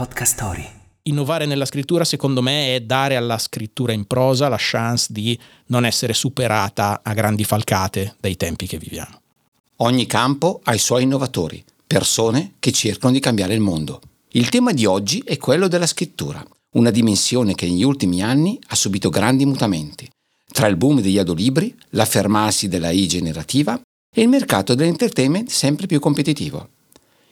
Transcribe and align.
Podcast 0.00 0.32
Story. 0.32 0.66
Innovare 1.02 1.44
nella 1.44 1.66
scrittura 1.66 2.06
secondo 2.06 2.40
me 2.40 2.74
è 2.74 2.80
dare 2.80 3.16
alla 3.16 3.36
scrittura 3.36 3.92
in 3.92 4.06
prosa 4.06 4.48
la 4.48 4.56
chance 4.58 5.08
di 5.12 5.38
non 5.66 5.84
essere 5.84 6.14
superata 6.14 7.02
a 7.04 7.12
grandi 7.12 7.44
falcate 7.44 8.16
dai 8.18 8.34
tempi 8.34 8.66
che 8.66 8.78
viviamo. 8.78 9.20
Ogni 9.76 10.06
campo 10.06 10.60
ha 10.64 10.72
i 10.72 10.78
suoi 10.78 11.02
innovatori, 11.02 11.62
persone 11.86 12.52
che 12.60 12.72
cercano 12.72 13.12
di 13.12 13.20
cambiare 13.20 13.52
il 13.52 13.60
mondo. 13.60 14.00
Il 14.30 14.48
tema 14.48 14.72
di 14.72 14.86
oggi 14.86 15.22
è 15.22 15.36
quello 15.36 15.68
della 15.68 15.86
scrittura, 15.86 16.42
una 16.76 16.90
dimensione 16.90 17.54
che 17.54 17.66
negli 17.66 17.84
ultimi 17.84 18.22
anni 18.22 18.58
ha 18.68 18.76
subito 18.76 19.10
grandi 19.10 19.44
mutamenti, 19.44 20.10
tra 20.50 20.66
il 20.66 20.78
boom 20.78 21.02
degli 21.02 21.18
adolibri, 21.18 21.76
l'affermarsi 21.90 22.68
della 22.68 22.88
I 22.88 23.06
generativa 23.06 23.78
e 24.10 24.22
il 24.22 24.28
mercato 24.28 24.74
dell'entertainment 24.74 25.50
sempre 25.50 25.86
più 25.86 26.00
competitivo. 26.00 26.70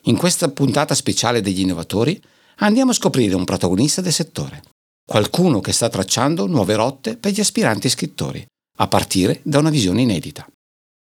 In 0.02 0.18
questa 0.18 0.50
puntata 0.50 0.94
speciale 0.94 1.40
degli 1.40 1.60
innovatori 1.60 2.20
andiamo 2.58 2.90
a 2.90 2.94
scoprire 2.94 3.34
un 3.34 3.44
protagonista 3.44 4.00
del 4.00 4.12
settore, 4.12 4.62
qualcuno 5.04 5.60
che 5.60 5.72
sta 5.72 5.88
tracciando 5.88 6.46
nuove 6.46 6.74
rotte 6.74 7.16
per 7.16 7.32
gli 7.32 7.40
aspiranti 7.40 7.88
scrittori, 7.88 8.44
a 8.78 8.88
partire 8.88 9.40
da 9.44 9.58
una 9.58 9.70
visione 9.70 10.02
inedita. 10.02 10.46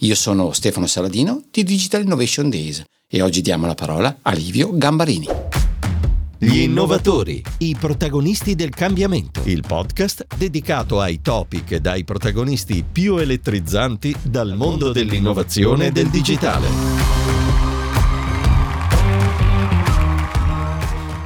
Io 0.03 0.15
sono 0.15 0.53
Stefano 0.53 0.87
Saladino 0.87 1.43
di 1.51 1.63
Digital 1.63 2.03
Innovation 2.03 2.51
Days 2.51 2.83
e 3.09 3.23
oggi 3.23 3.41
diamo 3.41 3.67
la 3.67 3.75
parola 3.75 4.19
a 4.23 4.33
Livio 4.33 4.77
Gambarini. 4.77 5.29
Gli 6.37 6.59
innovatori, 6.59 7.43
i 7.59 7.77
protagonisti 7.79 8.55
del 8.55 8.71
cambiamento. 8.71 9.41
Il 9.45 9.63
podcast 9.67 10.27
dedicato 10.37 11.01
ai 11.01 11.23
topic 11.23 11.71
e 11.71 11.81
ai 11.85 12.05
protagonisti 12.05 12.85
più 12.91 13.17
elettrizzanti 13.17 14.15
dal 14.23 14.55
mondo 14.55 14.93
dell'innovazione 14.93 15.87
e 15.87 15.93
del 15.93 16.11
digitale. 16.11 16.94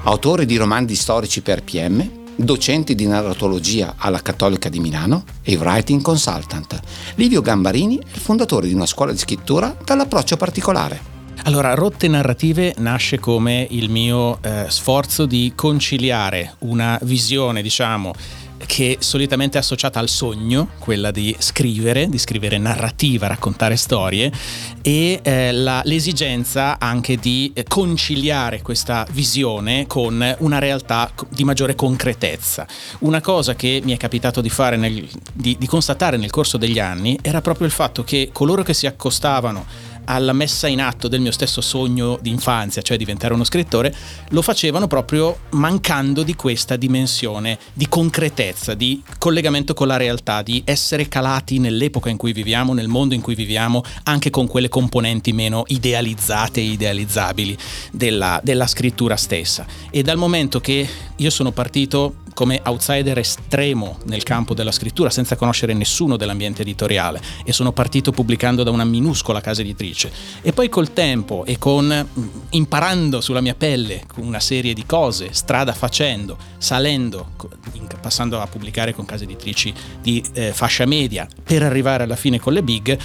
Autore 0.09 0.47
di 0.47 0.57
romanzi 0.57 0.95
storici 0.95 1.43
per 1.43 1.63
PM, 1.63 2.09
docente 2.35 2.95
di 2.95 3.07
narratologia 3.07 3.97
alla 3.99 4.23
Cattolica 4.23 4.71
di 4.71 4.81
Milano 4.81 5.25
e 5.43 5.57
writing 5.57 6.01
consultant. 6.01 6.81
Livio 7.17 7.43
Gambarini 7.43 7.99
è 7.99 8.15
il 8.15 8.21
fondatore 8.21 8.69
di 8.69 8.75
una 8.75 8.87
scuola 8.87 9.13
di 9.13 9.19
scrittura 9.19 9.77
dall'approccio 9.85 10.39
particolare. 10.39 11.17
Allora, 11.45 11.75
Rotte 11.75 12.09
Narrative 12.09 12.75
nasce 12.79 13.19
come 13.19 13.67
il 13.71 13.91
mio 13.91 14.39
eh, 14.43 14.65
sforzo 14.69 15.27
di 15.27 15.53
conciliare 15.55 16.55
una 16.61 16.99
visione, 17.03 17.61
diciamo, 17.61 18.15
che 18.69 18.99
solitamente 19.01 19.57
è 19.57 19.63
associata 19.63 19.99
al 19.99 20.11
sogno, 20.11 20.69
quella 20.79 21.11
di 21.11 21.35
scrivere, 21.39 22.07
di 22.07 22.19
scrivere 22.19 22.59
narrativa, 22.59 23.27
raccontare 23.27 23.77
storie, 23.77 24.31
e 24.83 25.21
eh, 25.23 25.53
la, 25.53 25.81
l'esigenza 25.85 26.79
anche 26.79 27.17
di 27.17 27.51
eh, 27.55 27.65
conciliare 27.65 28.61
questa 28.61 29.07
visione 29.11 29.87
con 29.87 30.37
una 30.41 30.59
realtà 30.59 31.11
di 31.31 31.45
maggiore 31.45 31.75
concretezza. 31.75 32.67
Una 32.99 33.23
cosa 33.23 33.55
che 33.55 33.81
mi 33.83 33.95
è 33.95 33.97
capitato 33.97 34.43
di 34.43 34.51
fare, 34.51 34.77
nel, 34.77 35.09
di, 35.33 35.57
di 35.59 35.67
constatare 35.67 36.19
nel 36.19 36.31
corso 36.31 36.59
degli 36.59 36.79
anni, 36.79 37.19
era 37.23 37.41
proprio 37.41 37.67
il 37.67 37.73
fatto 37.73 38.05
che 38.05 38.29
coloro 38.33 38.63
che 38.63 38.75
si 38.75 38.87
accostavano 38.87 39.65
alla 40.09 40.33
messa 40.33 40.67
in 40.67 40.81
atto 40.81 41.07
del 41.07 41.21
mio 41.21 41.33
stesso 41.33 41.61
sogno 41.61 42.19
di 42.21 42.31
infanzia, 42.31 42.83
cioè 42.83 42.97
diventare 42.97 43.35
uno 43.35 43.45
scrittore, 43.45 43.95
lo 44.31 44.43
facevano 44.43 44.87
proprio 44.87 45.41
mancando 45.51 46.23
di 46.23 46.35
questa 46.35 46.77
dimensione 46.77 47.59
di 47.75 47.89
concretezza, 47.89 48.75
di 48.75 49.03
collegamento 49.19 49.75
con 49.75 49.87
la 49.87 49.99
realtà, 49.99 50.43
di 50.43 50.63
essere 50.65 51.09
calati 51.09 51.59
nell'epoca 51.59 52.09
in 52.09 52.17
cui 52.17 52.33
viviamo, 52.33 52.73
nel 52.73 52.89
mondo 52.89 53.15
in 53.15 53.21
cui 53.21 53.35
viviamo, 53.35 53.83
anche 54.05 54.31
con 54.31 54.47
quelle 54.47 54.69
componenti 54.69 55.33
meno 55.33 55.65
idealizzate 55.67 56.61
e 56.61 56.65
idealizzabili 56.65 57.57
della, 57.93 58.41
della 58.43 58.67
scrittura 58.67 59.17
stessa. 59.17 59.67
E 59.91 60.03
dal 60.03 60.17
momento 60.17 60.61
che 60.61 60.89
io 61.17 61.31
sono 61.31 61.53
partito 61.53 62.15
come 62.39 62.61
outsider 62.65 63.19
estremo 63.19 63.99
nel 64.05 64.23
campo 64.23 64.55
della 64.55 64.71
scrittura 64.71 65.11
senza 65.11 65.35
conoscere 65.35 65.75
nessuno 65.75 66.17
dell'ambiente 66.17 66.63
editoriale 66.63 67.21
e 67.45 67.53
sono 67.53 67.73
partito 67.73 68.13
pubblicando 68.13 68.63
da 68.63 68.71
una 68.71 68.85
minuscola 68.85 69.41
casa 69.41 69.63
editrice 69.63 69.98
e 70.43 70.53
poi 70.53 70.69
col 70.69 70.93
tempo 70.93 71.45
e 71.45 71.59
con 71.59 71.87
mm, 71.87 72.29
imparando 72.51 73.21
sulla 73.21 73.41
mia 73.41 73.55
pelle 73.55 74.05
una 74.17 74.41
serie 74.41 74.75
di 74.75 74.87
cose, 74.87 75.33
strada 75.33 75.73
facendo, 75.73 76.37
salendo, 76.59 77.33
passando 78.01 78.41
a 78.41 78.47
pubblicare 78.47 78.95
con 78.95 79.05
case 79.05 79.25
editrici 79.25 79.73
di 80.01 80.23
eh, 80.35 80.53
fascia 80.53 80.87
media 80.87 81.27
per 81.43 81.63
arrivare 81.63 82.05
alla 82.05 82.17
fine 82.17 82.39
con 82.39 82.53
le 82.53 82.63
big 82.63 82.99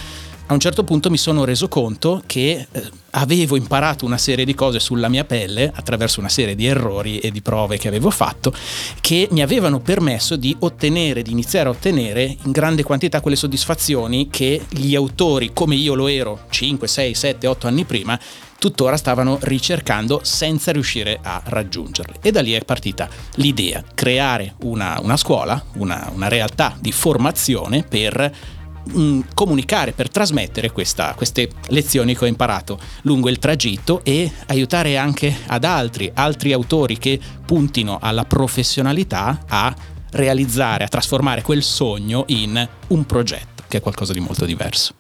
a 0.48 0.54
un 0.54 0.60
certo 0.60 0.84
punto 0.84 1.10
mi 1.10 1.18
sono 1.18 1.46
reso 1.46 1.68
conto 1.68 2.22
che 2.26 2.68
eh, 2.70 2.90
avevo 3.12 3.56
imparato 3.56 4.06
una 4.06 4.18
serie 4.18 4.44
di 4.44 4.54
cose 4.54 4.80
sulla 4.80 5.08
mia 5.08 5.24
pelle 5.24 5.72
attraverso 5.74 6.20
una 6.20 6.30
serie 6.30 6.54
di 6.56 6.66
errori 6.66 7.20
e 7.20 7.32
di 7.32 7.42
prove 7.42 7.78
che 7.78 7.88
avevo 7.88 8.10
fatto 8.10 8.54
che 9.00 9.28
mi 9.32 9.42
avevano 9.42 9.80
permesso 9.80 10.36
di 10.36 10.56
ottenere, 10.60 11.22
di 11.22 11.32
iniziare 11.32 11.70
a 11.70 11.72
ottenere 11.72 12.36
in 12.44 12.52
grande 12.52 12.84
quantità 12.84 13.22
quelle 13.22 13.38
soddisfazioni 13.38 14.28
che 14.30 14.66
gli 14.70 14.96
autori, 14.96 15.52
come 15.54 15.76
io 15.76 15.96
lo 15.96 16.08
ero 16.08 16.46
5, 16.50 16.88
6, 16.88 17.14
7, 17.14 17.48
8 17.48 17.68
anni 17.68 17.86
prima, 17.86 18.20
tuttora 18.60 18.98
stavano 18.98 19.40
ricercando 19.42 20.22
senza 20.24 20.72
riuscire 20.72 21.20
a 21.22 21.42
raggiungerle. 21.44 22.20
E 22.22 22.32
da 22.32 22.42
lì 22.42 22.54
è 22.54 22.64
partita 22.64 23.10
l'idea, 23.36 23.84
creare 23.94 24.56
una, 24.62 25.00
una 25.02 25.18
scuola, 25.18 25.62
una, 25.76 26.10
una 26.14 26.28
realtà 26.28 26.76
di 26.80 26.92
formazione 26.92 27.84
per 27.84 28.62
mm, 28.98 29.22
comunicare, 29.34 29.92
per 29.94 30.10
trasmettere 30.10 30.72
questa, 30.72 31.14
queste 31.16 31.50
lezioni 31.68 32.16
che 32.16 32.26
ho 32.26 32.28
imparato 32.28 32.80
lungo 33.04 33.30
il 33.30 33.40
tragitto 33.40 34.02
e 34.04 34.32
aiutare 34.48 34.98
anche 34.98 35.36
ad 35.48 35.64
altri, 35.64 36.12
altri 36.14 36.54
autori 36.54 36.98
che 36.98 37.20
puntino 37.46 38.00
alla 38.02 38.26
professionalità 38.26 39.46
a 39.48 39.74
realizzare, 40.12 40.84
a 40.84 40.88
trasformare 40.88 41.42
quel 41.42 41.64
sogno 41.64 42.26
in 42.28 42.68
un 42.88 43.06
progetto, 43.06 43.64
che 43.68 43.78
è 43.78 43.82
qualcosa 43.82 44.14
di 44.14 44.20
molto 44.20 44.46
diverso. 44.46 44.96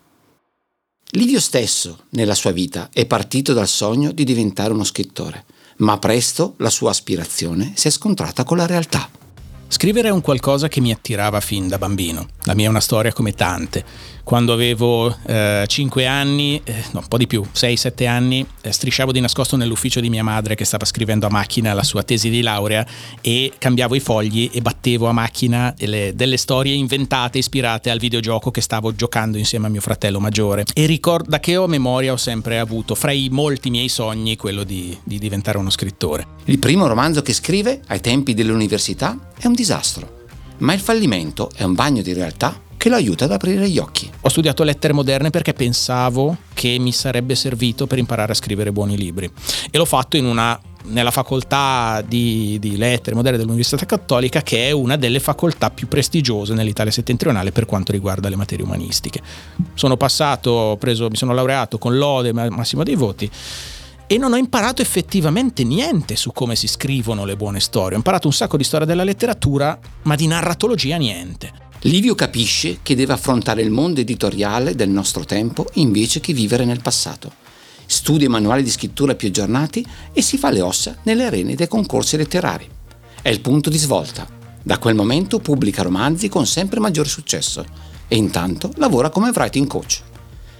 Livio 1.15 1.39
stesso, 1.39 2.05
nella 2.11 2.33
sua 2.33 2.51
vita, 2.51 2.89
è 2.91 3.05
partito 3.05 3.53
dal 3.53 3.67
sogno 3.67 4.11
di 4.11 4.23
diventare 4.23 4.73
uno 4.73 4.83
scrittore, 4.83 5.45
ma 5.77 5.99
presto 5.99 6.55
la 6.57 6.71
sua 6.71 6.89
aspirazione 6.89 7.73
si 7.75 7.87
è 7.87 7.91
scontrata 7.91 8.43
con 8.43 8.57
la 8.57 8.65
realtà. 8.65 9.07
Scrivere 9.73 10.09
è 10.09 10.11
un 10.11 10.21
qualcosa 10.21 10.67
che 10.67 10.81
mi 10.81 10.91
attirava 10.91 11.39
fin 11.39 11.67
da 11.67 11.79
bambino. 11.79 12.27
La 12.43 12.53
mia 12.53 12.67
è 12.67 12.69
una 12.69 12.79
storia 12.79 13.11
come 13.11 13.31
tante. 13.31 13.83
Quando 14.23 14.53
avevo 14.53 15.17
eh, 15.25 15.65
5 15.67 16.05
anni, 16.05 16.61
eh, 16.63 16.83
no, 16.91 16.99
un 16.99 17.07
po' 17.07 17.17
di 17.17 17.25
più, 17.25 17.43
6-7 17.51 18.07
anni, 18.07 18.45
eh, 18.61 18.71
strisciavo 18.71 19.11
di 19.11 19.19
nascosto 19.19 19.55
nell'ufficio 19.55 19.99
di 19.99 20.11
mia 20.11 20.23
madre 20.23 20.53
che 20.53 20.63
stava 20.63 20.85
scrivendo 20.85 21.25
a 21.25 21.29
macchina 21.29 21.73
la 21.73 21.81
sua 21.81 22.03
tesi 22.03 22.29
di 22.29 22.41
laurea 22.41 22.85
e 23.19 23.51
cambiavo 23.57 23.95
i 23.95 23.99
fogli 23.99 24.47
e 24.53 24.61
battevo 24.61 25.07
a 25.07 25.11
macchina 25.11 25.73
delle, 25.75 26.11
delle 26.13 26.37
storie 26.37 26.75
inventate, 26.75 27.39
ispirate 27.39 27.89
al 27.89 27.97
videogioco 27.97 28.51
che 28.51 28.61
stavo 28.61 28.93
giocando 28.93 29.39
insieme 29.39 29.65
a 29.65 29.69
mio 29.69 29.81
fratello 29.81 30.19
maggiore. 30.19 30.65
E 30.71 30.85
ricordo 30.85 31.31
da 31.31 31.39
che 31.39 31.57
ho 31.57 31.65
memoria 31.65 32.13
ho 32.13 32.17
sempre 32.17 32.59
avuto, 32.59 32.93
fra 32.93 33.11
i 33.11 33.29
molti 33.31 33.71
miei 33.71 33.89
sogni, 33.89 34.37
quello 34.37 34.63
di, 34.63 34.95
di 35.03 35.17
diventare 35.17 35.57
uno 35.57 35.71
scrittore. 35.71 36.27
Il 36.45 36.59
primo 36.59 36.85
romanzo 36.85 37.23
che 37.23 37.33
scrive, 37.33 37.81
ai 37.87 38.01
tempi 38.01 38.35
dell'università, 38.35 39.31
è 39.43 39.47
un 39.47 39.53
disastro. 39.53 40.21
Ma 40.59 40.73
il 40.73 40.79
fallimento 40.79 41.51
è 41.53 41.63
un 41.63 41.73
bagno 41.73 42.01
di 42.01 42.13
realtà 42.13 42.61
che 42.77 42.87
lo 42.87 42.95
aiuta 42.95 43.25
ad 43.25 43.31
aprire 43.31 43.69
gli 43.69 43.77
occhi. 43.77 44.09
Ho 44.21 44.29
studiato 44.29 44.63
lettere 44.63 44.93
moderne 44.93 45.31
perché 45.31 45.53
pensavo 45.53 46.37
che 46.53 46.77
mi 46.79 46.93
sarebbe 46.93 47.35
servito 47.35 47.85
per 47.85 47.97
imparare 47.97 48.31
a 48.31 48.35
scrivere 48.35 48.71
buoni 48.71 48.95
libri 48.95 49.29
e 49.69 49.77
l'ho 49.77 49.85
fatto 49.85 50.15
in 50.15 50.25
una 50.25 50.59
nella 50.85 51.11
facoltà 51.11 52.03
di, 52.05 52.57
di, 52.59 52.75
lettere 52.75 53.15
moderne 53.15 53.37
dell'Università 53.37 53.85
Cattolica, 53.85 54.41
che 54.41 54.67
è 54.67 54.71
una 54.71 54.97
delle 54.97 55.21
facoltà 55.21 55.69
più 55.69 55.87
prestigiose 55.87 56.53
nell'Italia 56.53 56.91
settentrionale 56.91 57.53
per 57.53 57.65
quanto 57.65 57.93
riguarda 57.93 58.27
le 58.27 58.35
materie 58.35 58.65
umanistiche. 58.65 59.21
Sono 59.75 59.95
passato, 59.95 60.75
preso, 60.79 61.09
mi 61.09 61.15
sono 61.15 61.33
laureato 61.33 61.77
con 61.77 61.97
lode 61.97 62.33
massimo 62.33 62.83
dei 62.83 62.95
voti 62.95 63.29
e 64.13 64.17
non 64.19 64.33
ho 64.33 64.37
imparato 64.37 64.83
effettivamente 64.83 65.63
niente 65.63 66.15
su 66.15 66.31
come 66.31 66.55
si 66.55 66.67
scrivono 66.67 67.25
le 67.25 67.35
buone 67.35 67.59
storie. 67.59 67.95
Ho 67.95 67.97
imparato 67.97 68.27
un 68.27 68.33
sacco 68.33 68.57
di 68.57 68.63
storia 68.63 68.85
della 68.85 69.03
letteratura, 69.03 69.79
ma 70.03 70.13
di 70.13 70.27
narratologia 70.27 70.97
niente. 70.97 71.51
Livio 71.79 72.13
capisce 72.13 72.77
che 72.83 72.93
deve 72.93 73.13
affrontare 73.13 73.63
il 73.63 73.71
mondo 73.71 74.01
editoriale 74.01 74.75
del 74.75 74.89
nostro 74.89 75.25
tempo 75.25 75.65
invece 75.73 76.19
che 76.19 76.31
vivere 76.31 76.63
nel 76.63 76.83
passato. 76.83 77.31
Studia 77.87 78.27
i 78.27 78.29
manuali 78.29 78.61
di 78.61 78.69
scrittura 78.69 79.15
più 79.15 79.29
aggiornati 79.29 79.83
e 80.13 80.21
si 80.21 80.37
fa 80.37 80.51
le 80.51 80.61
ossa 80.61 80.95
nelle 81.01 81.25
arene 81.25 81.55
dei 81.55 81.67
concorsi 81.67 82.15
letterari. 82.15 82.69
È 83.19 83.29
il 83.29 83.41
punto 83.41 83.71
di 83.71 83.79
svolta. 83.79 84.27
Da 84.61 84.77
quel 84.77 84.93
momento 84.93 85.39
pubblica 85.39 85.81
romanzi 85.81 86.29
con 86.29 86.45
sempre 86.45 86.79
maggiore 86.79 87.09
successo 87.09 87.65
e 88.07 88.15
intanto 88.15 88.73
lavora 88.75 89.09
come 89.09 89.31
writing 89.33 89.65
coach. 89.65 90.03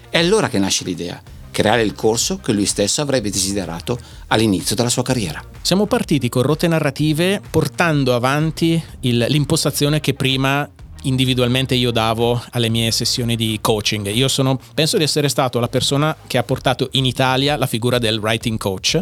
È 0.10 0.18
allora 0.18 0.50
che 0.50 0.58
nasce 0.58 0.86
l'idea 0.86 1.22
creare 1.54 1.84
il 1.84 1.94
corso 1.94 2.40
che 2.40 2.52
lui 2.52 2.66
stesso 2.66 3.02
avrebbe 3.02 3.30
desiderato 3.30 3.98
all'inizio 4.28 4.76
della 4.76 4.90
sua 4.90 5.04
carriera. 5.04 5.42
Siamo 5.62 5.86
partiti 5.86 6.28
con 6.28 6.42
rotte 6.42 6.68
narrative 6.68 7.40
portando 7.50 8.16
avanti 8.16 8.82
il, 9.02 9.26
l'impostazione 9.30 10.02
che 10.02 10.14
prima 10.14 10.70
individualmente 11.04 11.76
io 11.76 11.92
davo 11.92 12.42
alle 12.52 12.70
mie 12.70 12.92
sessioni 12.92 13.36
di 13.36 13.58
coaching. 13.62 14.08
Io 14.08 14.28
sono, 14.28 14.60
penso 14.74 14.98
di 14.98 15.04
essere 15.04 15.30
stato 15.30 15.60
la 15.60 15.68
persona 15.68 16.16
che 16.28 16.38
ha 16.38 16.44
portato 16.44 16.90
in 16.94 17.06
Italia 17.06 17.58
la 17.58 17.68
figura 17.68 18.00
del 18.00 18.20
writing 18.20 18.58
coach, 18.58 19.02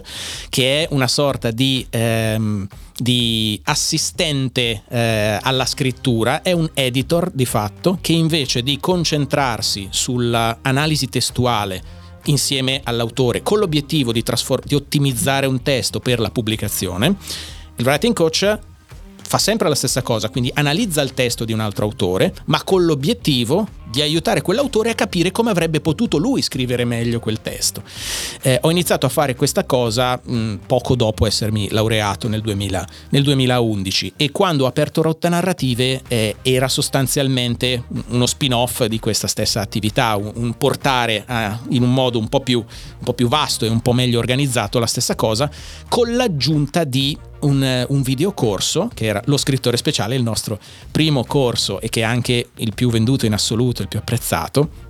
che 0.50 0.84
è 0.84 0.88
una 0.92 1.08
sorta 1.08 1.52
di... 1.52 1.86
Ehm, 1.90 2.68
di 3.02 3.60
assistente 3.64 4.84
eh, 4.88 5.40
alla 5.42 5.66
scrittura 5.66 6.44
è 6.44 6.52
un 6.52 6.70
editor 6.76 7.32
di 7.34 7.46
fatto 7.46 7.98
che 8.00 8.12
invece 8.12 8.62
di 8.62 8.80
concentrarsi 8.80 9.88
sull'analisi 9.90 11.10
testuale 11.10 12.01
insieme 12.26 12.82
all'autore 12.84 13.42
con 13.42 13.60
l'obiettivo 13.60 14.12
di, 14.12 14.24
trasform- 14.24 14.66
di 14.66 14.76
ottimizzare 14.76 15.46
un 15.46 15.62
testo 15.62 16.00
per 16.00 16.20
la 16.20 16.30
pubblicazione, 16.30 17.16
il 17.76 17.86
writing 17.86 18.14
coach 18.14 18.60
fa 19.32 19.38
sempre 19.38 19.70
la 19.70 19.76
stessa 19.76 20.02
cosa, 20.02 20.30
quindi 20.30 20.52
analizza 20.54 21.02
il 21.02 21.14
testo 21.14 21.46
di 21.46 21.54
un 21.54 21.62
altro 21.62 21.86
autore, 21.86 22.34
ma 22.46 22.64
con 22.64 22.84
l'obiettivo 22.84 23.66
di 23.92 24.02
aiutare 24.02 24.42
quell'autore 24.42 24.90
a 24.90 24.96
capire 24.96 25.32
come 25.32 25.52
avrebbe 25.52 25.82
potuto 25.82 26.18
lui 26.18 26.42
scrivere 26.42 26.86
meglio 26.86 27.20
quel 27.20 27.42
testo. 27.42 27.84
Eh, 28.42 28.58
ho 28.62 28.72
iniziato 28.72 29.06
a 29.06 29.10
fare 29.10 29.36
questa 29.36 29.66
cosa 29.66 30.20
mh, 30.24 30.60
poco 30.66 30.96
dopo 30.96 31.28
essermi 31.28 31.70
laureato 31.70 32.28
nel, 32.28 32.42
2000, 32.42 32.88
nel, 33.10 33.24
2011 33.24 34.14
e 34.16 34.32
quando 34.32 34.64
ho 34.64 34.68
aperto 34.68 35.02
Rotte 35.02 35.30
Narrative 35.30 36.02
eh, 36.08 36.38
era 36.42 36.68
sostanzialmente 36.68 37.84
uno 38.08 38.26
spin-off 38.26 38.86
di 38.86 39.00
questa 39.00 39.28
stessa 39.28 39.60
attività, 39.62 40.16
un, 40.16 40.32
un 40.36 40.58
portare 40.58 41.24
a, 41.28 41.60
in 41.70 41.84
un 41.84 41.94
modo 41.94 42.18
un 42.18 42.30
po, 42.30 42.40
più, 42.40 42.60
un 42.60 43.04
po' 43.04 43.14
più 43.14 43.28
vasto 43.28 43.66
e 43.66 43.70
un 43.70 43.82
po' 43.82 43.94
meglio 43.94 44.20
organizzato 44.20 44.80
la 44.80 44.88
stessa 44.88 45.16
cosa 45.16 45.50
con 45.90 46.16
l'aggiunta 46.16 46.86
di 46.86 47.18
un, 47.42 47.86
un 47.88 48.02
videocorso 48.02 48.90
che 48.94 49.06
era 49.06 49.22
lo 49.26 49.38
scrittore 49.38 49.78
speciale, 49.78 50.16
il 50.16 50.24
nostro 50.24 50.60
primo 50.92 51.24
corso 51.26 51.80
e 51.80 51.90
che 51.90 52.02
è 52.02 52.04
anche 52.04 52.50
il 52.56 52.74
più 52.74 52.90
venduto 52.90 53.26
in 53.26 53.34
assoluto, 53.34 53.82
il 53.82 53.88
più 53.88 54.00
apprezzato 54.00 54.90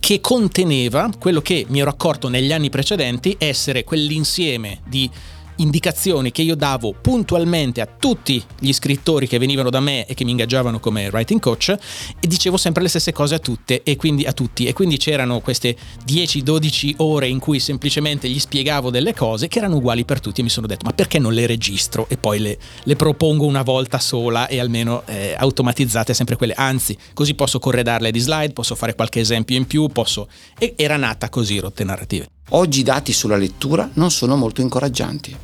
che 0.00 0.20
conteneva 0.20 1.10
quello 1.18 1.42
che 1.42 1.66
mi 1.68 1.80
ero 1.80 1.90
accorto 1.90 2.28
negli 2.28 2.52
anni 2.52 2.70
precedenti 2.70 3.36
essere 3.38 3.84
quell'insieme 3.84 4.80
di 4.86 5.10
indicazioni 5.56 6.32
che 6.32 6.42
io 6.42 6.54
davo 6.54 6.94
puntualmente 7.00 7.80
a 7.80 7.86
tutti 7.86 8.42
gli 8.58 8.72
scrittori 8.72 9.26
che 9.26 9.38
venivano 9.38 9.70
da 9.70 9.80
me 9.80 10.06
e 10.06 10.14
che 10.14 10.24
mi 10.24 10.32
ingaggiavano 10.32 10.80
come 10.80 11.08
writing 11.08 11.40
coach 11.40 11.68
e 11.68 12.26
dicevo 12.26 12.56
sempre 12.56 12.82
le 12.82 12.88
stesse 12.88 13.12
cose 13.12 13.36
a 13.36 13.38
tutte 13.38 13.82
e 13.82 13.96
quindi 13.96 14.24
a 14.24 14.32
tutti. 14.32 14.66
E 14.66 14.72
quindi 14.72 14.96
c'erano 14.96 15.40
queste 15.40 15.76
10-12 16.06 16.94
ore 16.98 17.28
in 17.28 17.38
cui 17.38 17.60
semplicemente 17.60 18.28
gli 18.28 18.38
spiegavo 18.38 18.90
delle 18.90 19.14
cose 19.14 19.48
che 19.48 19.58
erano 19.58 19.76
uguali 19.76 20.04
per 20.04 20.20
tutti 20.20 20.40
e 20.40 20.44
mi 20.44 20.50
sono 20.50 20.66
detto 20.66 20.84
ma 20.84 20.92
perché 20.92 21.18
non 21.18 21.32
le 21.32 21.46
registro 21.46 22.06
e 22.08 22.16
poi 22.16 22.38
le, 22.38 22.58
le 22.82 22.96
propongo 22.96 23.44
una 23.44 23.62
volta 23.62 23.98
sola 23.98 24.48
e 24.48 24.60
almeno 24.60 25.02
eh, 25.06 25.34
automatizzate 25.36 26.14
sempre 26.14 26.36
quelle? 26.36 26.54
Anzi 26.54 26.96
così 27.14 27.34
posso 27.34 27.58
corredarle 27.58 28.10
di 28.10 28.18
slide 28.18 28.52
posso 28.52 28.74
fare 28.74 28.94
qualche 28.94 29.20
esempio 29.20 29.56
in 29.56 29.66
più 29.66 29.88
posso 29.88 30.28
e 30.58 30.74
era 30.76 30.96
nata 30.96 31.28
così 31.28 31.58
rotte 31.58 31.84
narrative 31.84 32.35
Oggi 32.50 32.80
i 32.80 32.84
dati 32.84 33.12
sulla 33.12 33.36
lettura 33.36 33.90
non 33.94 34.12
sono 34.12 34.36
molto 34.36 34.60
incoraggianti. 34.60 35.36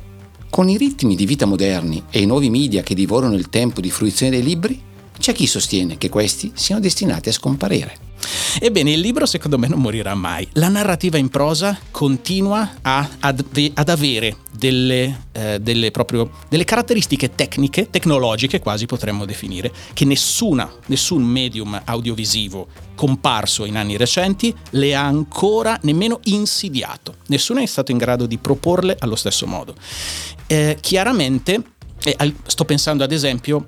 Con 0.49 0.69
i 0.69 0.77
ritmi 0.77 1.15
di 1.15 1.25
vita 1.25 1.45
moderni 1.45 2.03
e 2.09 2.21
i 2.21 2.25
nuovi 2.25 2.49
media 2.49 2.81
che 2.81 2.95
divorano 2.95 3.35
il 3.35 3.49
tempo 3.49 3.81
di 3.81 3.91
fruizione 3.91 4.31
dei 4.31 4.41
libri, 4.41 4.81
c'è 5.19 5.33
chi 5.33 5.45
sostiene 5.45 5.97
che 5.97 6.07
questi 6.07 6.53
siano 6.55 6.79
destinati 6.79 7.27
a 7.27 7.33
scomparire. 7.33 8.12
Ebbene, 8.59 8.91
il 8.91 8.99
libro 8.99 9.25
secondo 9.25 9.57
me 9.57 9.67
non 9.67 9.79
morirà 9.79 10.13
mai. 10.15 10.47
La 10.53 10.69
narrativa 10.69 11.17
in 11.17 11.29
prosa 11.29 11.77
continua 11.91 12.77
a, 12.81 13.07
ad, 13.19 13.43
ad, 13.73 13.89
avere 13.89 14.37
delle, 14.51 15.25
eh, 15.31 15.59
delle, 15.59 15.91
proprio, 15.91 16.29
delle, 16.49 16.63
caratteristiche 16.63 17.35
tecniche, 17.35 17.89
tecnologiche 17.89 18.59
quasi 18.59 18.85
potremmo 18.85 19.25
definire, 19.25 19.71
che 19.93 20.05
nessuna, 20.05 20.71
nessun 20.87 21.23
medium 21.23 21.81
audiovisivo 21.83 22.67
comparso 22.95 23.65
in 23.65 23.75
anni 23.75 23.97
recenti 23.97 24.53
le 24.71 24.95
ha 24.95 25.03
ancora 25.03 25.77
nemmeno 25.81 26.19
insidiato. 26.25 27.15
Nessuno 27.27 27.59
è 27.59 27.65
stato 27.65 27.91
in 27.91 27.97
grado 27.97 28.25
di 28.25 28.37
proporle 28.37 28.95
allo 28.99 29.15
stesso 29.15 29.47
modo. 29.47 29.75
Eh, 30.47 30.77
chiaramente, 30.79 31.61
eh, 32.03 32.33
sto 32.45 32.65
pensando 32.65 33.03
ad 33.03 33.11
esempio 33.11 33.67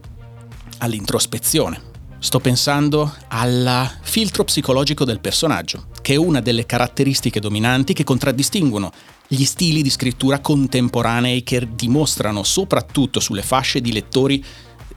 all'introspezione 0.78 1.94
Sto 2.20 2.40
pensando 2.40 3.14
al 3.28 3.98
filtro 4.02 4.44
psicologico 4.44 5.06
del 5.06 5.20
personaggio, 5.20 5.88
che 6.02 6.14
è 6.14 6.18
una 6.18 6.40
delle 6.40 6.66
caratteristiche 6.66 7.40
dominanti 7.40 7.94
che 7.94 8.04
contraddistinguono 8.04 8.92
gli 9.28 9.44
stili 9.44 9.82
di 9.82 9.90
scrittura 9.90 10.40
contemporanei 10.40 11.44
che 11.44 11.68
dimostrano 11.76 12.44
soprattutto 12.44 13.20
sulle 13.20 13.42
fasce 13.42 13.82
di 13.82 13.92
lettori 13.92 14.44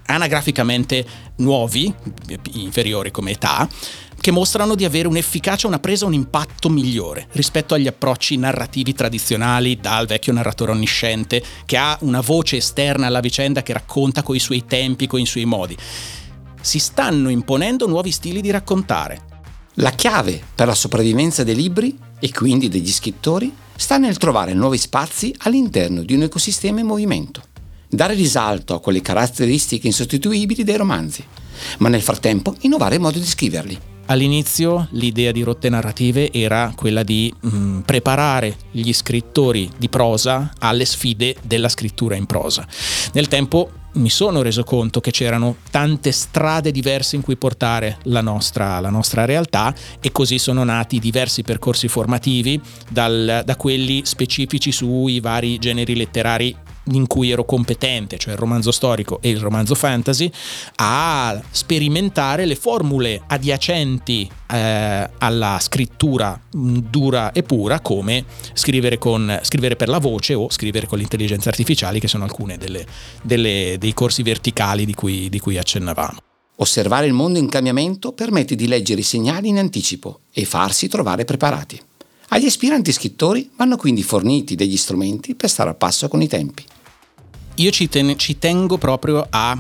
anagraficamente 0.06 1.04
nuovi, 1.36 1.92
inferiori 2.52 3.10
come 3.10 3.32
età, 3.32 3.68
che 4.20 4.30
mostrano 4.30 4.74
di 4.74 4.84
avere 4.84 5.06
un'efficacia, 5.06 5.66
una 5.66 5.78
presa, 5.78 6.06
un 6.06 6.14
impatto 6.14 6.68
migliore 6.68 7.28
rispetto 7.32 7.74
agli 7.74 7.86
approcci 7.86 8.36
narrativi 8.36 8.94
tradizionali 8.94 9.76
dal 9.76 10.06
vecchio 10.06 10.32
narratore 10.32 10.72
onnisciente 10.72 11.42
che 11.66 11.76
ha 11.76 11.96
una 12.00 12.20
voce 12.20 12.56
esterna 12.56 13.06
alla 13.06 13.20
vicenda 13.20 13.62
che 13.62 13.74
racconta 13.74 14.22
coi 14.22 14.38
suoi 14.38 14.64
tempi, 14.64 15.06
coi 15.06 15.26
suoi 15.26 15.44
modi 15.44 15.76
si 16.68 16.80
stanno 16.80 17.30
imponendo 17.30 17.88
nuovi 17.88 18.10
stili 18.10 18.42
di 18.42 18.50
raccontare. 18.50 19.22
La 19.76 19.92
chiave 19.92 20.38
per 20.54 20.66
la 20.66 20.74
sopravvivenza 20.74 21.42
dei 21.42 21.54
libri 21.54 21.96
e 22.20 22.30
quindi 22.30 22.68
degli 22.68 22.92
scrittori 22.92 23.50
sta 23.74 23.96
nel 23.96 24.18
trovare 24.18 24.52
nuovi 24.52 24.76
spazi 24.76 25.34
all'interno 25.38 26.02
di 26.02 26.12
un 26.12 26.24
ecosistema 26.24 26.80
in 26.80 26.86
movimento, 26.86 27.40
dare 27.88 28.12
risalto 28.12 28.74
a 28.74 28.80
quelle 28.80 29.00
caratteristiche 29.00 29.86
insostituibili 29.86 30.62
dei 30.62 30.76
romanzi, 30.76 31.24
ma 31.78 31.88
nel 31.88 32.02
frattempo 32.02 32.54
innovare 32.60 32.96
il 32.96 33.00
modo 33.00 33.18
di 33.18 33.24
scriverli. 33.24 33.78
All'inizio 34.10 34.88
l'idea 34.90 35.32
di 35.32 35.42
rotte 35.42 35.70
narrative 35.70 36.30
era 36.32 36.74
quella 36.76 37.02
di 37.02 37.32
mh, 37.40 37.48
mm, 37.48 37.80
preparare 37.80 38.56
gli 38.72 38.92
scrittori 38.92 39.70
di 39.78 39.88
prosa 39.88 40.52
alle 40.58 40.84
sfide 40.84 41.36
della 41.42 41.68
scrittura 41.70 42.14
in 42.14 42.26
prosa. 42.26 42.66
Nel 43.12 43.28
tempo 43.28 43.70
mi 43.98 44.08
sono 44.10 44.42
reso 44.42 44.64
conto 44.64 45.00
che 45.00 45.10
c'erano 45.10 45.56
tante 45.70 46.12
strade 46.12 46.70
diverse 46.70 47.16
in 47.16 47.22
cui 47.22 47.36
portare 47.36 47.98
la 48.04 48.20
nostra, 48.20 48.80
la 48.80 48.90
nostra 48.90 49.24
realtà 49.24 49.74
e 50.00 50.10
così 50.12 50.38
sono 50.38 50.64
nati 50.64 50.98
diversi 50.98 51.42
percorsi 51.42 51.88
formativi, 51.88 52.60
dal, 52.88 53.42
da 53.44 53.56
quelli 53.56 54.02
specifici 54.04 54.72
sui 54.72 55.20
vari 55.20 55.58
generi 55.58 55.96
letterari 55.96 56.56
in 56.92 57.06
cui 57.06 57.30
ero 57.30 57.44
competente, 57.44 58.18
cioè 58.18 58.34
il 58.34 58.38
romanzo 58.38 58.70
storico 58.70 59.18
e 59.20 59.30
il 59.30 59.40
romanzo 59.40 59.74
fantasy, 59.74 60.30
a 60.76 61.40
sperimentare 61.50 62.44
le 62.44 62.56
formule 62.56 63.22
adiacenti 63.26 64.28
eh, 64.50 65.10
alla 65.18 65.58
scrittura 65.60 66.40
dura 66.50 67.32
e 67.32 67.42
pura 67.42 67.80
come 67.80 68.24
scrivere, 68.52 68.98
con, 68.98 69.40
scrivere, 69.42 69.76
per 69.76 69.88
la 69.88 69.98
voce 69.98 70.34
o 70.34 70.50
scrivere 70.50 70.86
con 70.86 70.98
l'intelligenza 70.98 71.48
artificiale, 71.48 71.98
che 71.98 72.08
sono 72.08 72.26
delle, 73.22 73.76
dei 73.78 73.94
corsi 73.94 74.22
verticali 74.22 74.84
di 74.84 74.94
cui, 74.94 75.28
di 75.28 75.40
cui 75.40 75.58
accennavamo. 75.58 76.18
Osservare 76.56 77.06
il 77.06 77.12
mondo 77.12 77.38
in 77.38 77.48
cambiamento 77.48 78.12
permette 78.12 78.56
di 78.56 78.66
leggere 78.66 79.00
i 79.00 79.04
segnali 79.04 79.48
in 79.48 79.58
anticipo 79.58 80.20
e 80.32 80.44
farsi 80.44 80.88
trovare 80.88 81.24
preparati. 81.24 81.80
Agli 82.30 82.46
aspiranti 82.46 82.92
scrittori 82.92 83.50
vanno 83.56 83.76
quindi 83.76 84.02
forniti 84.02 84.54
degli 84.54 84.76
strumenti 84.76 85.34
per 85.34 85.48
stare 85.48 85.70
al 85.70 85.76
passo 85.76 86.08
con 86.08 86.20
i 86.20 86.28
tempi 86.28 86.64
io 87.58 87.70
ci, 87.70 87.88
ten- 87.88 88.18
ci 88.18 88.38
tengo 88.38 88.78
proprio 88.78 89.26
a 89.28 89.56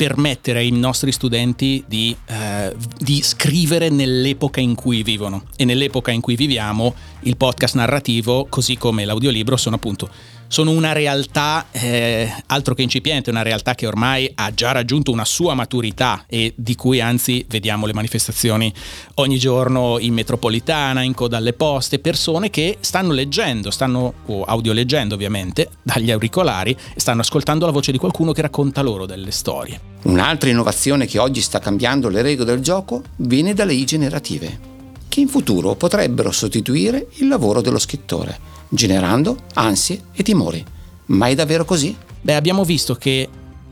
permettere 0.00 0.60
ai 0.60 0.70
nostri 0.70 1.12
studenti 1.12 1.84
di, 1.86 2.16
eh, 2.26 2.74
di, 2.98 3.20
scrivere 3.20 3.90
nell'epoca 3.90 4.58
in 4.58 4.74
cui 4.74 5.02
vivono. 5.02 5.42
E 5.56 5.66
nell'epoca 5.66 6.10
in 6.10 6.22
cui 6.22 6.36
viviamo 6.36 6.94
il 7.24 7.36
podcast 7.36 7.74
narrativo 7.74 8.46
così 8.48 8.78
come 8.78 9.04
l'audiolibro 9.04 9.58
sono 9.58 9.76
appunto 9.76 10.08
sono 10.50 10.72
una 10.72 10.92
realtà 10.92 11.66
eh, 11.70 12.28
altro 12.46 12.74
che 12.74 12.82
incipiente, 12.82 13.30
una 13.30 13.42
realtà 13.42 13.76
che 13.76 13.86
ormai 13.86 14.28
ha 14.34 14.52
già 14.52 14.72
raggiunto 14.72 15.12
una 15.12 15.24
sua 15.24 15.54
maturità 15.54 16.24
e 16.26 16.52
di 16.56 16.74
cui 16.74 17.00
anzi 17.00 17.46
vediamo 17.48 17.86
le 17.86 17.92
manifestazioni 17.92 18.72
ogni 19.14 19.38
giorno 19.38 19.98
in 20.00 20.12
metropolitana, 20.12 21.02
in 21.02 21.14
coda 21.14 21.36
alle 21.36 21.52
poste, 21.52 22.00
persone 22.00 22.50
che 22.50 22.78
stanno 22.80 23.12
leggendo, 23.12 23.70
stanno 23.70 24.12
o 24.26 24.42
audioleggendo 24.42 25.14
ovviamente 25.14 25.70
dagli 25.84 26.10
auricolari 26.10 26.72
e 26.72 26.98
stanno 26.98 27.20
ascoltando 27.20 27.64
la 27.64 27.72
voce 27.72 27.92
di 27.92 27.98
qualcuno 27.98 28.32
che 28.32 28.42
racconta 28.42 28.82
loro 28.82 29.06
delle 29.06 29.30
storie. 29.30 29.80
Un'altra 30.02 30.50
innovazione 30.50 31.06
che 31.06 31.20
oggi 31.20 31.42
sta 31.42 31.60
cambiando 31.60 32.08
le 32.08 32.22
regole 32.22 32.50
del 32.50 32.60
gioco 32.60 33.04
viene 33.18 33.54
dalle 33.54 33.74
I 33.74 33.84
generative, 33.84 34.58
che 35.06 35.20
in 35.20 35.28
futuro 35.28 35.76
potrebbero 35.76 36.32
sostituire 36.32 37.06
il 37.18 37.28
lavoro 37.28 37.60
dello 37.60 37.78
scrittore 37.78 38.58
generando 38.70 39.36
ansie 39.54 40.00
e 40.12 40.22
timori. 40.22 40.64
Ma 41.06 41.26
è 41.26 41.34
davvero 41.34 41.64
così? 41.66 41.94
Beh, 42.22 42.34
abbiamo 42.34 42.64
visto 42.64 42.94
che 42.94 43.28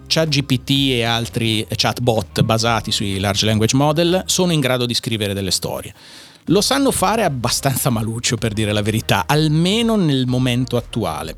ChatGPT 0.06 0.70
e 0.90 1.04
altri 1.04 1.66
chatbot 1.68 2.42
basati 2.42 2.90
sui 2.90 3.18
large 3.18 3.46
language 3.46 3.76
model 3.76 4.22
sono 4.26 4.52
in 4.52 4.60
grado 4.60 4.86
di 4.86 4.94
scrivere 4.94 5.34
delle 5.34 5.50
storie. 5.50 5.94
Lo 6.46 6.62
sanno 6.62 6.90
fare 6.90 7.24
abbastanza 7.24 7.90
maluccio 7.90 8.36
per 8.36 8.54
dire 8.54 8.72
la 8.72 8.80
verità, 8.82 9.24
almeno 9.26 9.96
nel 9.96 10.26
momento 10.26 10.76
attuale. 10.76 11.36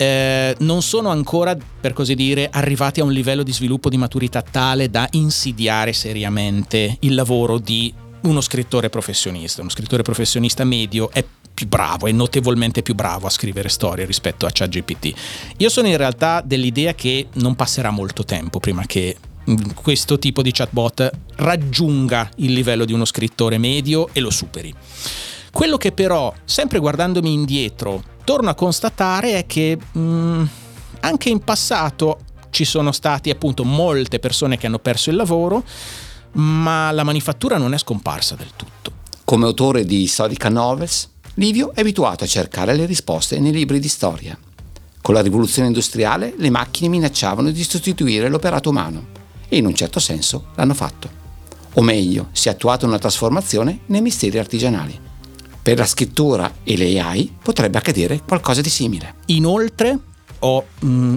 eh, 0.00 0.54
non 0.60 0.80
sono 0.80 1.10
ancora, 1.10 1.56
per 1.80 1.92
così 1.92 2.14
dire, 2.14 2.48
arrivati 2.50 3.00
a 3.00 3.04
un 3.04 3.12
livello 3.12 3.42
di 3.42 3.52
sviluppo 3.52 3.88
di 3.88 3.96
maturità 3.96 4.42
tale 4.42 4.88
da 4.90 5.06
insidiare 5.12 5.92
seriamente 5.92 6.96
il 7.00 7.14
lavoro 7.14 7.58
di 7.58 7.92
uno 8.22 8.40
scrittore 8.40 8.90
professionista. 8.90 9.60
Uno 9.60 9.70
scrittore 9.70 10.02
professionista 10.02 10.64
medio 10.64 11.10
è 11.10 11.24
più 11.58 11.66
bravo, 11.66 12.06
è 12.06 12.12
notevolmente 12.12 12.82
più 12.82 12.94
bravo 12.94 13.26
a 13.26 13.30
scrivere 13.30 13.68
storie 13.68 14.04
rispetto 14.04 14.46
a 14.46 14.50
ChatGPT. 14.52 15.12
Io 15.56 15.68
sono 15.68 15.88
in 15.88 15.96
realtà 15.96 16.40
dell'idea 16.40 16.94
che 16.94 17.26
non 17.32 17.56
passerà 17.56 17.90
molto 17.90 18.22
tempo 18.22 18.60
prima 18.60 18.86
che 18.86 19.16
mm, 19.50 19.70
questo 19.74 20.20
tipo 20.20 20.40
di 20.40 20.52
chatbot 20.52 21.10
raggiunga 21.34 22.30
il 22.36 22.52
livello 22.52 22.84
di 22.84 22.92
uno 22.92 23.04
scrittore 23.04 23.58
medio 23.58 24.08
e 24.12 24.20
lo 24.20 24.30
superi. 24.30 24.72
Quello 25.50 25.76
che 25.78 25.90
però, 25.90 26.32
sempre 26.44 26.78
guardandomi 26.78 27.32
indietro, 27.32 28.04
torno 28.22 28.50
a 28.50 28.54
constatare 28.54 29.38
è 29.38 29.46
che 29.46 29.76
mh, 29.76 29.98
mm, 29.98 30.44
anche 31.00 31.28
in 31.28 31.40
passato 31.40 32.20
ci 32.50 32.64
sono 32.64 32.92
stati 32.92 33.30
appunto 33.30 33.64
molte 33.64 34.20
persone 34.20 34.56
che 34.58 34.68
hanno 34.68 34.78
perso 34.78 35.10
il 35.10 35.16
lavoro, 35.16 35.64
ma 36.34 36.92
la 36.92 37.02
manifattura 37.02 37.58
non 37.58 37.74
è 37.74 37.78
scomparsa 37.78 38.36
del 38.36 38.52
tutto. 38.54 38.92
Come 39.24 39.46
autore 39.46 39.84
di 39.84 40.02
historical 40.02 40.52
novels, 40.52 41.16
Livio 41.38 41.72
è 41.72 41.82
abituato 41.82 42.24
a 42.24 42.26
cercare 42.26 42.74
le 42.74 42.84
risposte 42.84 43.38
nei 43.38 43.52
libri 43.52 43.78
di 43.78 43.86
storia. 43.86 44.36
Con 45.00 45.14
la 45.14 45.20
rivoluzione 45.20 45.68
industriale 45.68 46.34
le 46.36 46.50
macchine 46.50 46.88
minacciavano 46.88 47.52
di 47.52 47.62
sostituire 47.62 48.28
l'operato 48.28 48.70
umano 48.70 49.06
e 49.48 49.56
in 49.56 49.64
un 49.64 49.72
certo 49.72 50.00
senso 50.00 50.46
l'hanno 50.56 50.74
fatto. 50.74 51.08
O 51.74 51.82
meglio, 51.82 52.30
si 52.32 52.48
è 52.48 52.50
attuata 52.50 52.86
una 52.86 52.98
trasformazione 52.98 53.82
nei 53.86 54.00
misteri 54.00 54.36
artigianali. 54.36 54.98
Per 55.62 55.78
la 55.78 55.86
scrittura 55.86 56.56
e 56.64 56.76
le 56.76 56.98
AI 56.98 57.32
potrebbe 57.40 57.78
accadere 57.78 58.20
qualcosa 58.26 58.60
di 58.60 58.68
simile. 58.68 59.14
Inoltre 59.26 59.96
ho, 60.40 60.64
mh, 60.80 60.88
mm, 60.88 61.16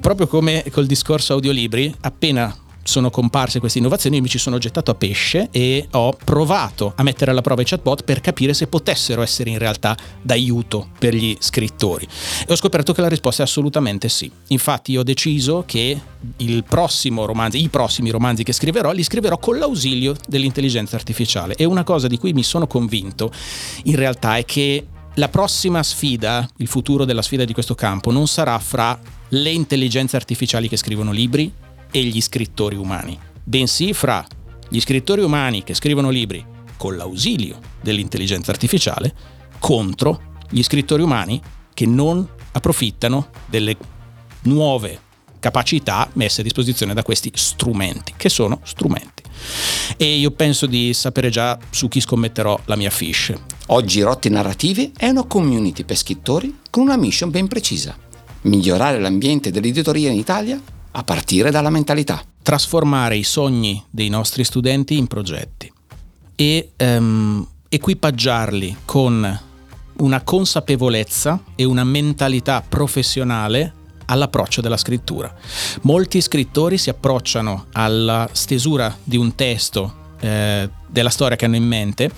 proprio 0.00 0.26
come 0.28 0.64
col 0.70 0.86
discorso 0.86 1.34
audiolibri, 1.34 1.94
appena 2.00 2.56
sono 2.88 3.10
comparse 3.10 3.60
queste 3.60 3.78
innovazioni, 3.78 4.20
mi 4.20 4.28
ci 4.28 4.38
sono 4.38 4.56
gettato 4.56 4.90
a 4.90 4.94
pesce 4.94 5.48
e 5.50 5.86
ho 5.92 6.16
provato 6.24 6.94
a 6.96 7.02
mettere 7.02 7.30
alla 7.30 7.42
prova 7.42 7.60
i 7.60 7.64
chatbot 7.66 8.02
per 8.02 8.20
capire 8.20 8.54
se 8.54 8.66
potessero 8.66 9.20
essere 9.20 9.50
in 9.50 9.58
realtà 9.58 9.94
d'aiuto 10.22 10.88
per 10.98 11.14
gli 11.14 11.36
scrittori. 11.38 12.08
E 12.46 12.50
ho 12.50 12.56
scoperto 12.56 12.94
che 12.94 13.02
la 13.02 13.08
risposta 13.08 13.42
è 13.42 13.44
assolutamente 13.44 14.08
sì. 14.08 14.30
Infatti 14.48 14.96
ho 14.96 15.02
deciso 15.02 15.64
che 15.66 16.00
romanzo, 17.26 17.58
i 17.58 17.68
prossimi 17.68 18.08
romanzi 18.08 18.42
che 18.42 18.52
scriverò 18.52 18.90
li 18.92 19.02
scriverò 19.02 19.38
con 19.38 19.58
l'ausilio 19.58 20.16
dell'intelligenza 20.26 20.96
artificiale. 20.96 21.54
E 21.56 21.64
una 21.64 21.84
cosa 21.84 22.06
di 22.06 22.16
cui 22.16 22.32
mi 22.32 22.42
sono 22.42 22.66
convinto 22.66 23.30
in 23.84 23.96
realtà 23.96 24.38
è 24.38 24.46
che 24.46 24.86
la 25.14 25.28
prossima 25.28 25.82
sfida, 25.82 26.48
il 26.56 26.68
futuro 26.68 27.04
della 27.04 27.22
sfida 27.22 27.44
di 27.44 27.52
questo 27.52 27.74
campo, 27.74 28.10
non 28.10 28.26
sarà 28.28 28.58
fra 28.58 28.98
le 29.30 29.50
intelligenze 29.50 30.16
artificiali 30.16 30.68
che 30.68 30.78
scrivono 30.78 31.12
libri 31.12 31.52
e 31.90 32.02
gli 32.02 32.20
scrittori 32.20 32.76
umani, 32.76 33.18
bensì 33.42 33.92
fra 33.92 34.24
gli 34.68 34.80
scrittori 34.80 35.22
umani 35.22 35.64
che 35.64 35.74
scrivono 35.74 36.10
libri 36.10 36.44
con 36.76 36.96
l'ausilio 36.96 37.58
dell'intelligenza 37.80 38.50
artificiale 38.50 39.14
contro 39.58 40.36
gli 40.50 40.62
scrittori 40.62 41.02
umani 41.02 41.40
che 41.74 41.86
non 41.86 42.26
approfittano 42.52 43.28
delle 43.46 43.76
nuove 44.42 45.06
capacità 45.38 46.08
messe 46.14 46.40
a 46.40 46.44
disposizione 46.44 46.94
da 46.94 47.02
questi 47.02 47.30
strumenti, 47.34 48.14
che 48.16 48.28
sono 48.28 48.60
strumenti. 48.64 49.22
E 49.96 50.16
io 50.16 50.30
penso 50.32 50.66
di 50.66 50.92
sapere 50.94 51.30
già 51.30 51.58
su 51.70 51.88
chi 51.88 52.00
scommetterò 52.00 52.58
la 52.64 52.76
mia 52.76 52.90
fish. 52.90 53.32
Oggi 53.66 54.00
Rotte 54.02 54.28
Narrative 54.28 54.92
è 54.96 55.08
una 55.08 55.24
community 55.24 55.84
per 55.84 55.96
scrittori 55.96 56.58
con 56.70 56.82
una 56.82 56.96
mission 56.96 57.30
ben 57.30 57.46
precisa. 57.46 57.96
Migliorare 58.42 58.98
l'ambiente 58.98 59.50
dell'editoria 59.50 60.10
in 60.10 60.18
Italia 60.18 60.60
a 60.92 61.02
partire 61.02 61.50
dalla 61.50 61.70
mentalità. 61.70 62.22
Trasformare 62.42 63.16
i 63.16 63.24
sogni 63.24 63.82
dei 63.90 64.08
nostri 64.08 64.44
studenti 64.44 64.96
in 64.96 65.06
progetti 65.06 65.72
e 66.34 66.70
ehm, 66.76 67.46
equipaggiarli 67.68 68.76
con 68.84 69.40
una 69.96 70.22
consapevolezza 70.22 71.42
e 71.54 71.64
una 71.64 71.84
mentalità 71.84 72.62
professionale 72.66 73.74
all'approccio 74.06 74.60
della 74.60 74.76
scrittura. 74.76 75.34
Molti 75.82 76.20
scrittori 76.20 76.78
si 76.78 76.90
approcciano 76.90 77.66
alla 77.72 78.28
stesura 78.32 78.96
di 79.02 79.16
un 79.16 79.34
testo 79.34 80.14
eh, 80.20 80.68
della 80.86 81.10
storia 81.10 81.36
che 81.36 81.44
hanno 81.44 81.56
in 81.56 81.66
mente 81.66 82.10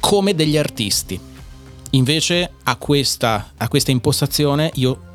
come 0.00 0.34
degli 0.34 0.56
artisti. 0.56 1.18
Invece 1.90 2.50
a 2.64 2.76
questa, 2.76 3.52
a 3.56 3.68
questa 3.68 3.90
impostazione 3.90 4.70
io 4.74 5.05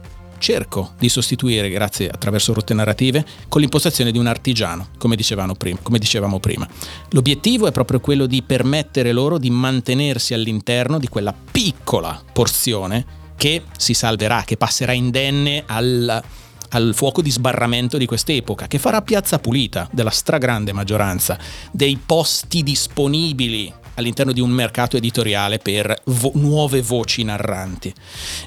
cerco 0.42 0.96
di 1.00 1.08
sostituire, 1.08 1.70
grazie 1.70 2.10
attraverso 2.10 2.52
rotte 2.52 2.74
narrative, 2.74 3.24
con 3.48 3.62
l'impostazione 3.62 4.12
di 4.12 4.18
un 4.18 4.26
artigiano, 4.26 4.90
come, 4.98 5.16
prima, 5.58 5.80
come 5.82 6.00
dicevamo 6.00 6.40
prima. 6.40 6.68
L'obiettivo 7.12 7.68
è 7.68 7.72
proprio 7.72 8.02
quello 8.02 8.26
di 8.26 8.42
permettere 8.42 9.14
loro 9.14 9.38
di 9.38 9.50
mantenersi 9.50 10.34
all'interno 10.34 10.98
di 10.98 11.08
quella 11.08 11.34
piccola 11.34 12.22
porzione 12.34 13.20
che 13.38 13.64
si 13.78 13.94
salverà, 13.94 14.44
che 14.44 14.58
passerà 14.58 14.92
indenne 14.92 15.64
al, 15.68 16.22
al 16.70 16.92
fuoco 16.94 17.22
di 17.22 17.32
sbarramento 17.32 17.98
di 17.98 18.06
quest'epoca, 18.06 18.68
che 18.68 18.80
farà 18.80 19.02
piazza 19.02 19.40
pulita 19.40 19.88
della 19.92 20.10
stragrande 20.10 20.74
maggioranza 20.74 21.38
dei 21.72 22.00
posti 22.04 22.64
disponibili 22.64 23.74
all'interno 23.96 24.32
di 24.32 24.40
un 24.40 24.50
mercato 24.50 24.98
editoriale 24.98 25.60
per 25.60 26.02
vo- 26.06 26.32
nuove 26.36 26.82
voci 26.82 27.24
narranti. 27.24 27.94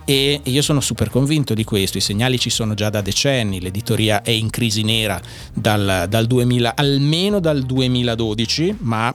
E 0.05 0.41
io 0.43 0.63
sono 0.63 0.81
super 0.81 1.11
convinto 1.11 1.55
di 1.55 1.65
questo, 1.65 1.99
i 1.99 2.03
segnali 2.03 2.39
ci 2.39 2.51
sono 2.51 2.75
già 2.75 2.91
da 2.91 3.01
decenni, 3.01 3.61
l'editoria 3.61 4.23
è 4.23 4.31
in 4.31 4.51
crisi 4.51 4.83
nera 4.83 5.21
dal, 5.53 6.07
dal 6.09 6.27
2000, 6.27 6.75
almeno 6.77 7.41
dal 7.41 7.63
2012, 7.63 8.77
ma 8.81 9.15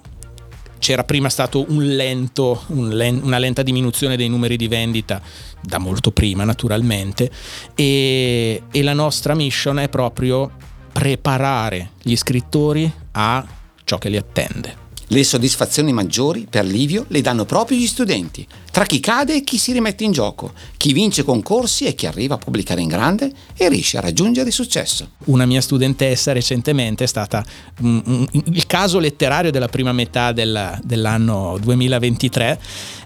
c'era 0.80 1.04
prima 1.04 1.30
stato 1.30 1.66
un 1.70 1.86
lento, 1.86 2.64
un 2.68 2.90
len- 2.90 3.20
una 3.22 3.38
lenta 3.38 3.62
diminuzione 3.62 4.16
dei 4.16 4.30
numeri 4.30 4.56
di 4.56 4.68
vendita 4.68 5.22
da 5.62 5.78
molto 5.78 6.12
prima 6.12 6.46
naturalmente 6.46 7.30
e, 7.76 8.64
e 8.72 8.84
la 8.84 8.94
nostra 8.94 9.36
mission 9.36 9.78
è 9.78 9.90
proprio 9.90 10.50
preparare 10.92 11.92
gli 12.02 12.16
scrittori 12.16 12.92
a 13.12 13.46
ciò 13.84 13.98
che 13.98 14.10
li 14.10 14.18
attende. 14.18 14.88
Le 15.12 15.24
soddisfazioni 15.24 15.92
maggiori 15.92 16.46
per 16.48 16.63
Livio 16.63 17.06
le 17.08 17.22
danno 17.22 17.44
proprio 17.44 17.80
gli 17.80 17.88
studenti, 17.88 18.46
tra 18.72 18.86
chi 18.86 19.00
cade 19.00 19.36
e 19.36 19.44
chi 19.44 19.58
si 19.58 19.72
rimette 19.72 20.04
in 20.04 20.12
gioco, 20.12 20.54
chi 20.78 20.94
vince 20.94 21.24
concorsi 21.24 21.86
e 21.86 21.96
chi 21.96 22.06
arriva 22.06 22.36
a 22.36 22.38
pubblicare 22.38 22.82
in 22.82 22.88
grande 22.88 23.32
e 23.56 23.70
riesce 23.70 23.98
a 23.98 24.02
raggiungere 24.02 24.50
il 24.50 24.54
successo. 24.54 25.10
Una 25.26 25.46
mia 25.46 25.62
studentessa 25.62 26.32
recentemente 26.32 27.04
è 27.04 27.08
stata 27.08 27.44
mm, 27.84 28.00
mm, 28.08 28.24
il 28.46 28.66
caso 28.66 29.00
letterario 29.00 29.52
della 29.52 29.68
prima 29.68 29.92
metà 29.92 30.32
del, 30.32 30.80
dell'anno 30.84 31.58
2023 31.62 32.60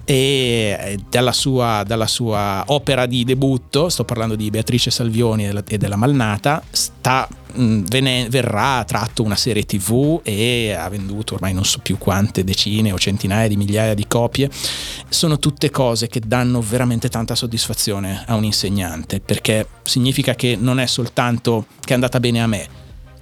e 0.06 1.00
dalla 1.10 1.32
sua, 1.32 1.84
dalla 1.86 2.08
sua, 2.08 2.64
opera 2.68 3.06
di 3.06 3.24
debutto, 3.24 3.88
sto 3.88 4.04
parlando 4.04 4.36
di 4.36 4.50
Beatrice 4.50 4.92
Salvioni 4.92 5.48
e 5.66 5.78
della 5.78 5.96
Malnata, 5.96 6.62
sta, 6.70 7.28
vene, 7.54 8.28
verrà 8.30 8.84
tratto 8.86 9.24
una 9.24 9.36
serie 9.36 9.64
tv 9.64 10.20
e 10.24 10.76
ha 10.78 10.90
venduto 10.90 11.36
ormai 11.36 11.54
non 11.54 11.64
so 11.64 11.80
più 11.80 11.98
quante 11.98 12.44
decine 12.44 12.92
o 12.92 12.98
centinaia 12.98 13.48
di 13.48 13.56
migliaia 13.56 13.94
di 13.94 14.06
copie. 14.06 14.50
Sono 15.08 15.40
tutte 15.54 15.70
cose 15.70 16.08
che 16.08 16.20
danno 16.20 16.62
veramente 16.62 17.10
tanta 17.10 17.36
soddisfazione 17.36 18.24
a 18.26 18.34
un 18.34 18.44
insegnante 18.44 19.20
perché 19.20 19.68
significa 19.84 20.34
che 20.34 20.58
non 20.60 20.80
è 20.80 20.88
soltanto 20.88 21.68
che 21.80 21.92
è 21.92 21.94
andata 21.94 22.20
bene 22.20 22.42
a 22.42 22.48
me, 22.48 22.68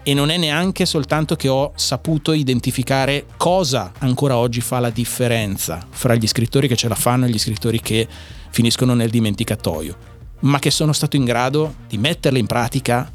e 0.02 0.14
non 0.14 0.30
è 0.30 0.38
neanche 0.38 0.86
soltanto 0.86 1.36
che 1.36 1.50
ho 1.50 1.74
saputo 1.76 2.32
identificare 2.32 3.26
cosa 3.36 3.92
ancora 4.00 4.38
oggi 4.38 4.62
fa 4.62 4.80
la 4.80 4.90
differenza 4.90 5.86
fra 5.90 6.16
gli 6.16 6.26
scrittori 6.26 6.70
che 6.70 6.78
ce 6.78 6.88
la 6.88 6.96
fanno 6.96 7.26
e 7.26 7.30
gli 7.30 7.38
scrittori 7.38 7.82
che 7.82 8.08
finiscono 8.50 8.94
nel 8.94 9.10
dimenticatoio, 9.10 9.98
ma 10.42 10.58
che 10.60 10.72
sono 10.72 10.94
stato 10.94 11.18
in 11.18 11.26
grado 11.26 11.76
di 11.88 11.98
metterle 11.98 12.40
in 12.40 12.48
pratica 12.48 13.12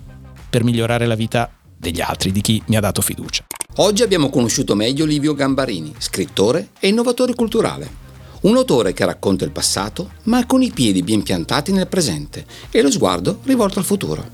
per 0.49 0.63
migliorare 0.63 1.07
la 1.07 1.15
vita 1.15 1.51
degli 1.75 2.03
altri, 2.03 2.33
di 2.33 2.43
chi 2.43 2.63
mi 2.67 2.77
ha 2.77 2.81
dato 2.81 3.01
fiducia. 3.01 3.45
Oggi 3.77 4.03
abbiamo 4.03 4.29
conosciuto 4.29 4.75
meglio 4.75 5.07
Livio 5.07 5.35
Gambarini, 5.35 5.95
scrittore 5.99 6.69
e 6.79 6.89
innovatore 6.89 7.35
culturale. 7.35 8.05
Un 8.43 8.57
autore 8.57 8.93
che 8.93 9.05
racconta 9.05 9.45
il 9.45 9.51
passato, 9.51 10.11
ma 10.25 10.47
con 10.47 10.63
i 10.63 10.71
piedi 10.71 11.03
ben 11.03 11.23
piantati 11.23 11.73
nel 11.73 11.89
presente 11.89 12.45
e 12.71 12.83
lo 12.83 12.91
sguardo 12.91 13.41
rivolto 13.45 13.79
al 13.79 13.85
futuro. 13.85 14.25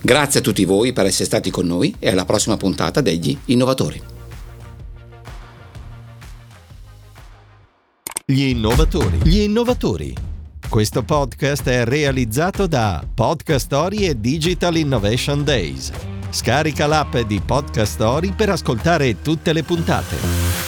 Grazie 0.00 0.40
a 0.40 0.42
tutti 0.42 0.64
voi 0.64 0.92
per 0.92 1.06
essere 1.06 1.24
stati 1.24 1.50
con 1.50 1.66
noi 1.66 1.94
e 1.98 2.10
alla 2.10 2.24
prossima 2.24 2.56
puntata 2.56 3.00
degli 3.00 3.36
Innovatori. 3.46 4.02
Gli 8.30 8.42
innovatori. 8.42 9.20
Gli 9.22 9.38
innovatori. 9.38 10.14
Questo 10.68 11.02
podcast 11.02 11.66
è 11.66 11.84
realizzato 11.84 12.66
da 12.66 13.02
Podcast 13.14 13.64
Story 13.64 14.06
e 14.06 14.20
Digital 14.20 14.76
Innovation 14.76 15.44
Days. 15.44 15.90
Scarica 16.28 16.86
l'app 16.86 17.16
di 17.16 17.40
Podcast 17.40 17.92
Story 17.94 18.34
per 18.34 18.50
ascoltare 18.50 19.22
tutte 19.22 19.54
le 19.54 19.62
puntate. 19.62 20.67